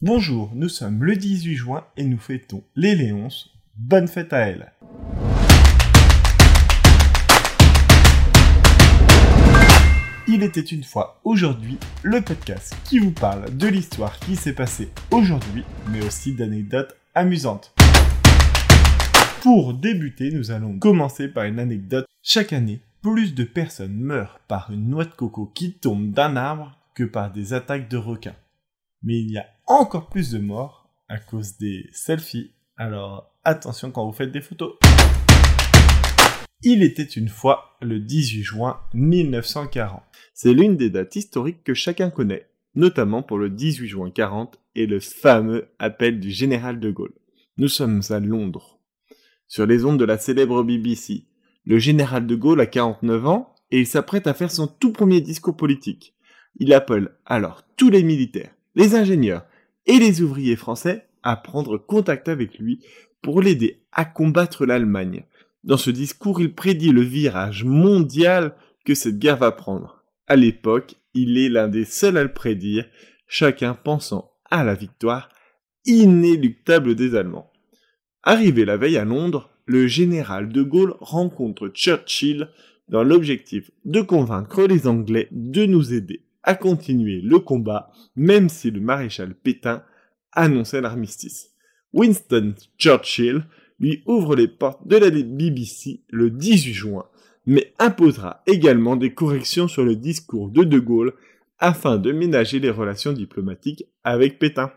Bonjour, 0.00 0.52
nous 0.54 0.68
sommes 0.68 1.02
le 1.02 1.16
18 1.16 1.56
juin 1.56 1.84
et 1.96 2.04
nous 2.04 2.18
fêtons 2.18 2.62
les 2.76 2.94
Léonces. 2.94 3.50
Bonne 3.74 4.06
fête 4.06 4.32
à 4.32 4.46
elle. 4.46 4.72
Il 10.28 10.44
était 10.44 10.60
une 10.60 10.84
fois 10.84 11.20
aujourd'hui 11.24 11.78
le 12.04 12.20
podcast 12.20 12.76
qui 12.84 13.00
vous 13.00 13.10
parle 13.10 13.56
de 13.56 13.66
l'histoire 13.66 14.20
qui 14.20 14.36
s'est 14.36 14.52
passée 14.52 14.90
aujourd'hui, 15.10 15.64
mais 15.90 16.06
aussi 16.06 16.32
d'anecdotes 16.32 16.94
amusantes. 17.16 17.74
Pour 19.42 19.74
débuter, 19.74 20.30
nous 20.30 20.52
allons 20.52 20.78
commencer 20.78 21.26
par 21.26 21.42
une 21.42 21.58
anecdote. 21.58 22.06
Chaque 22.22 22.52
année, 22.52 22.82
plus 23.02 23.34
de 23.34 23.42
personnes 23.42 23.96
meurent 23.96 24.38
par 24.46 24.70
une 24.70 24.90
noix 24.90 25.06
de 25.06 25.10
coco 25.10 25.50
qui 25.52 25.72
tombe 25.72 26.12
d'un 26.12 26.36
arbre 26.36 26.78
que 26.94 27.02
par 27.02 27.32
des 27.32 27.52
attaques 27.52 27.90
de 27.90 27.96
requins 27.96 28.36
mais 29.02 29.18
il 29.18 29.30
y 29.30 29.38
a 29.38 29.46
encore 29.68 30.08
plus 30.08 30.30
de 30.30 30.38
morts 30.38 30.88
à 31.08 31.18
cause 31.18 31.58
des 31.58 31.88
selfies. 31.92 32.52
Alors 32.76 33.34
attention 33.44 33.90
quand 33.90 34.06
vous 34.06 34.12
faites 34.12 34.32
des 34.32 34.40
photos. 34.40 34.74
Il 36.62 36.82
était 36.82 37.02
une 37.02 37.28
fois 37.28 37.76
le 37.82 38.00
18 38.00 38.42
juin 38.42 38.80
1940. 38.94 40.02
C'est 40.34 40.54
l'une 40.54 40.76
des 40.76 40.90
dates 40.90 41.14
historiques 41.14 41.62
que 41.62 41.74
chacun 41.74 42.10
connaît, 42.10 42.48
notamment 42.74 43.22
pour 43.22 43.38
le 43.38 43.50
18 43.50 43.86
juin 43.86 44.10
40 44.10 44.58
et 44.74 44.86
le 44.86 45.00
fameux 45.00 45.68
appel 45.78 46.18
du 46.18 46.30
général 46.30 46.80
de 46.80 46.90
Gaulle. 46.90 47.14
Nous 47.58 47.68
sommes 47.68 48.00
à 48.10 48.18
Londres. 48.18 48.80
Sur 49.46 49.66
les 49.66 49.84
ondes 49.84 50.00
de 50.00 50.04
la 50.04 50.18
célèbre 50.18 50.62
BBC, 50.62 51.26
le 51.64 51.78
général 51.78 52.26
de 52.26 52.34
Gaulle 52.34 52.60
a 52.60 52.66
49 52.66 53.26
ans 53.26 53.54
et 53.70 53.80
il 53.80 53.86
s'apprête 53.86 54.26
à 54.26 54.34
faire 54.34 54.50
son 54.50 54.66
tout 54.66 54.92
premier 54.92 55.20
discours 55.20 55.56
politique. 55.56 56.14
Il 56.56 56.72
appelle 56.72 57.10
alors 57.26 57.62
tous 57.76 57.90
les 57.90 58.02
militaires, 58.02 58.54
les 58.74 58.94
ingénieurs 58.94 59.44
et 59.88 59.98
les 59.98 60.22
ouvriers 60.22 60.56
français 60.56 61.06
à 61.22 61.34
prendre 61.36 61.78
contact 61.78 62.28
avec 62.28 62.58
lui 62.58 62.84
pour 63.22 63.42
l'aider 63.42 63.82
à 63.92 64.04
combattre 64.04 64.64
l'Allemagne. 64.64 65.24
Dans 65.64 65.76
ce 65.76 65.90
discours, 65.90 66.40
il 66.40 66.54
prédit 66.54 66.92
le 66.92 67.00
virage 67.00 67.64
mondial 67.64 68.54
que 68.84 68.94
cette 68.94 69.18
guerre 69.18 69.38
va 69.38 69.50
prendre. 69.50 70.04
À 70.28 70.36
l'époque, 70.36 70.94
il 71.14 71.36
est 71.38 71.48
l'un 71.48 71.68
des 71.68 71.84
seuls 71.84 72.16
à 72.16 72.22
le 72.22 72.32
prédire, 72.32 72.86
chacun 73.26 73.74
pensant 73.74 74.30
à 74.50 74.62
la 74.62 74.74
victoire 74.74 75.30
inéluctable 75.84 76.94
des 76.94 77.16
Allemands. 77.16 77.50
Arrivé 78.22 78.64
la 78.64 78.76
veille 78.76 78.98
à 78.98 79.04
Londres, 79.04 79.50
le 79.64 79.86
général 79.86 80.50
de 80.50 80.62
Gaulle 80.62 80.94
rencontre 81.00 81.68
Churchill 81.68 82.48
dans 82.88 83.02
l'objectif 83.02 83.70
de 83.84 84.00
convaincre 84.00 84.64
les 84.64 84.86
Anglais 84.86 85.28
de 85.30 85.66
nous 85.66 85.92
aider 85.92 86.27
continuer 86.54 87.20
le 87.20 87.38
combat, 87.38 87.90
même 88.16 88.48
si 88.48 88.70
le 88.70 88.80
maréchal 88.80 89.34
Pétain 89.34 89.82
annonçait 90.32 90.80
l'armistice. 90.80 91.50
Winston 91.92 92.54
Churchill 92.78 93.44
lui 93.80 94.02
ouvre 94.06 94.36
les 94.36 94.48
portes 94.48 94.86
de 94.86 94.96
la 94.96 95.10
BBC 95.10 96.02
le 96.08 96.30
18 96.30 96.72
juin, 96.72 97.06
mais 97.46 97.72
imposera 97.78 98.42
également 98.46 98.96
des 98.96 99.14
corrections 99.14 99.68
sur 99.68 99.84
le 99.84 99.96
discours 99.96 100.50
de 100.50 100.64
De 100.64 100.78
Gaulle 100.78 101.14
afin 101.58 101.96
de 101.96 102.12
ménager 102.12 102.60
les 102.60 102.70
relations 102.70 103.12
diplomatiques 103.12 103.84
avec 104.04 104.38
Pétain. 104.38 104.72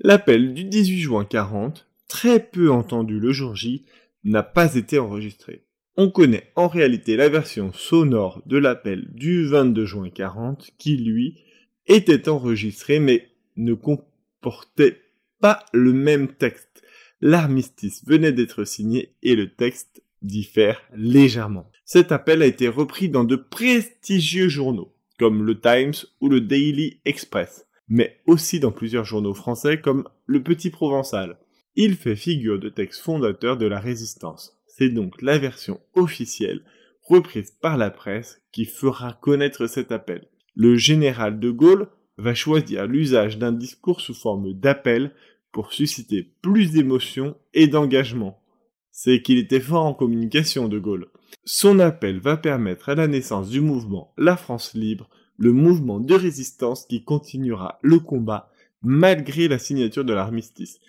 L'appel 0.00 0.54
du 0.54 0.64
18 0.64 1.00
juin 1.00 1.24
40, 1.24 1.86
très 2.08 2.40
peu 2.40 2.70
entendu 2.70 3.20
le 3.20 3.32
jour 3.32 3.54
J, 3.54 3.84
n'a 4.24 4.42
pas 4.42 4.74
été 4.74 4.98
enregistré. 4.98 5.64
On 5.96 6.10
connaît 6.10 6.50
en 6.56 6.68
réalité 6.68 7.16
la 7.16 7.28
version 7.28 7.70
sonore 7.74 8.42
de 8.46 8.56
l'appel 8.56 9.08
du 9.12 9.46
22 9.46 9.84
juin 9.84 10.08
40 10.08 10.70
qui, 10.78 10.96
lui, 10.96 11.38
était 11.86 12.30
enregistré 12.30 12.98
mais 12.98 13.28
ne 13.56 13.74
comportait 13.74 15.02
pas 15.40 15.66
le 15.74 15.92
même 15.92 16.28
texte. 16.28 16.82
L'armistice 17.20 18.02
venait 18.06 18.32
d'être 18.32 18.64
signé 18.64 19.14
et 19.22 19.36
le 19.36 19.52
texte 19.52 20.02
diffère 20.22 20.80
légèrement. 20.94 21.70
Cet 21.84 22.10
appel 22.10 22.40
a 22.40 22.46
été 22.46 22.68
repris 22.68 23.10
dans 23.10 23.24
de 23.24 23.36
prestigieux 23.36 24.48
journaux, 24.48 24.94
comme 25.18 25.44
le 25.44 25.60
Times 25.60 26.06
ou 26.22 26.30
le 26.30 26.40
Daily 26.40 27.00
Express, 27.04 27.66
mais 27.88 28.18
aussi 28.26 28.60
dans 28.60 28.72
plusieurs 28.72 29.04
journaux 29.04 29.34
français 29.34 29.78
comme 29.78 30.08
le 30.24 30.42
Petit 30.42 30.70
Provençal. 30.70 31.36
Il 31.76 31.96
fait 31.96 32.16
figure 32.16 32.58
de 32.58 32.70
texte 32.70 33.02
fondateur 33.02 33.58
de 33.58 33.66
la 33.66 33.78
résistance. 33.78 34.58
C'est 34.74 34.88
donc 34.88 35.20
la 35.20 35.36
version 35.36 35.80
officielle, 35.94 36.64
reprise 37.02 37.50
par 37.60 37.76
la 37.76 37.90
presse, 37.90 38.40
qui 38.52 38.64
fera 38.64 39.12
connaître 39.12 39.66
cet 39.66 39.92
appel. 39.92 40.28
Le 40.54 40.76
général 40.76 41.38
de 41.38 41.50
Gaulle 41.50 41.88
va 42.16 42.34
choisir 42.34 42.86
l'usage 42.86 43.36
d'un 43.36 43.52
discours 43.52 44.00
sous 44.00 44.14
forme 44.14 44.54
d'appel 44.54 45.14
pour 45.52 45.74
susciter 45.74 46.32
plus 46.40 46.72
d'émotion 46.72 47.36
et 47.52 47.66
d'engagement. 47.66 48.42
C'est 48.90 49.20
qu'il 49.20 49.36
était 49.36 49.60
fort 49.60 49.84
en 49.84 49.92
communication, 49.92 50.68
de 50.68 50.78
Gaulle. 50.78 51.08
Son 51.44 51.78
appel 51.78 52.18
va 52.18 52.38
permettre 52.38 52.88
à 52.88 52.94
la 52.94 53.08
naissance 53.08 53.50
du 53.50 53.60
mouvement 53.60 54.14
La 54.16 54.38
France 54.38 54.72
libre, 54.72 55.10
le 55.36 55.52
mouvement 55.52 56.00
de 56.00 56.14
résistance 56.14 56.86
qui 56.86 57.04
continuera 57.04 57.78
le 57.82 57.98
combat 57.98 58.50
malgré 58.80 59.48
la 59.48 59.58
signature 59.58 60.06
de 60.06 60.14
l'armistice. 60.14 60.80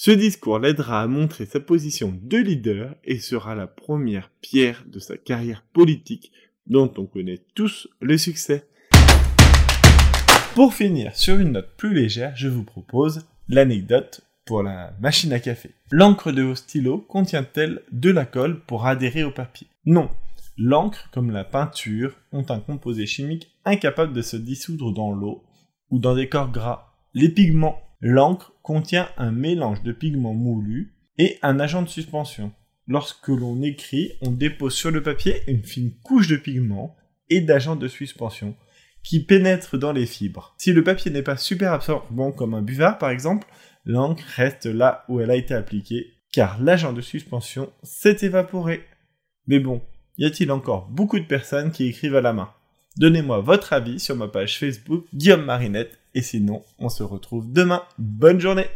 Ce 0.00 0.12
discours 0.12 0.60
l'aidera 0.60 1.02
à 1.02 1.08
montrer 1.08 1.44
sa 1.44 1.58
position 1.58 2.16
de 2.22 2.36
leader 2.36 2.94
et 3.02 3.18
sera 3.18 3.56
la 3.56 3.66
première 3.66 4.30
pierre 4.40 4.84
de 4.86 5.00
sa 5.00 5.16
carrière 5.16 5.64
politique 5.72 6.30
dont 6.68 6.94
on 6.98 7.06
connaît 7.06 7.40
tous 7.56 7.88
le 8.00 8.16
succès. 8.16 8.68
Pour 10.54 10.72
finir 10.72 11.16
sur 11.16 11.36
une 11.40 11.50
note 11.50 11.74
plus 11.76 11.92
légère, 11.94 12.36
je 12.36 12.46
vous 12.46 12.62
propose 12.62 13.26
l'anecdote 13.48 14.20
pour 14.44 14.62
la 14.62 14.94
machine 15.00 15.32
à 15.32 15.40
café. 15.40 15.70
L'encre 15.90 16.30
de 16.30 16.42
vos 16.42 16.54
stylos 16.54 16.98
contient-elle 16.98 17.82
de 17.90 18.10
la 18.10 18.24
colle 18.24 18.60
pour 18.68 18.86
adhérer 18.86 19.24
au 19.24 19.32
papier? 19.32 19.66
Non. 19.84 20.10
L'encre, 20.56 21.10
comme 21.12 21.32
la 21.32 21.42
peinture, 21.42 22.14
ont 22.30 22.46
un 22.50 22.60
composé 22.60 23.04
chimique 23.06 23.50
incapable 23.64 24.12
de 24.12 24.22
se 24.22 24.36
dissoudre 24.36 24.92
dans 24.92 25.10
l'eau 25.10 25.42
ou 25.90 25.98
dans 25.98 26.14
des 26.14 26.28
corps 26.28 26.52
gras. 26.52 26.92
Les 27.14 27.30
pigments 27.30 27.82
L'encre 28.00 28.52
contient 28.62 29.08
un 29.16 29.32
mélange 29.32 29.82
de 29.82 29.92
pigments 29.92 30.34
moulus 30.34 30.94
et 31.18 31.38
un 31.42 31.58
agent 31.58 31.82
de 31.82 31.88
suspension. 31.88 32.52
Lorsque 32.86 33.28
l'on 33.28 33.60
écrit, 33.62 34.12
on 34.22 34.30
dépose 34.30 34.74
sur 34.74 34.90
le 34.90 35.02
papier 35.02 35.42
une 35.48 35.64
fine 35.64 35.92
couche 36.02 36.28
de 36.28 36.36
pigments 36.36 36.96
et 37.28 37.40
d'agent 37.40 37.76
de 37.76 37.88
suspension 37.88 38.56
qui 39.02 39.24
pénètre 39.24 39.78
dans 39.78 39.92
les 39.92 40.06
fibres. 40.06 40.54
Si 40.58 40.72
le 40.72 40.84
papier 40.84 41.10
n'est 41.10 41.22
pas 41.22 41.36
super 41.36 41.72
absorbant 41.72 42.32
comme 42.32 42.54
un 42.54 42.62
buvard 42.62 42.98
par 42.98 43.10
exemple, 43.10 43.46
l'encre 43.84 44.24
reste 44.36 44.66
là 44.66 45.04
où 45.08 45.20
elle 45.20 45.30
a 45.30 45.36
été 45.36 45.54
appliquée 45.54 46.14
car 46.32 46.62
l'agent 46.62 46.92
de 46.92 47.00
suspension 47.00 47.72
s'est 47.82 48.18
évaporé. 48.22 48.84
Mais 49.46 49.58
bon, 49.58 49.82
y 50.18 50.24
a-t-il 50.24 50.52
encore 50.52 50.88
beaucoup 50.88 51.18
de 51.18 51.24
personnes 51.24 51.72
qui 51.72 51.86
écrivent 51.86 52.16
à 52.16 52.20
la 52.20 52.32
main? 52.32 52.52
Donnez-moi 52.96 53.40
votre 53.40 53.72
avis 53.72 53.98
sur 53.98 54.16
ma 54.16 54.28
page 54.28 54.58
Facebook 54.58 55.06
Guillaume 55.14 55.44
Marinette 55.44 55.97
et 56.14 56.22
sinon 56.22 56.64
on 56.78 56.88
se 56.88 57.02
retrouve 57.02 57.52
demain. 57.52 57.82
Bonne 57.98 58.40
journée 58.40 58.66